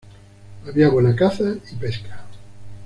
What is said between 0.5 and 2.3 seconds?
Había buena caza y pesca.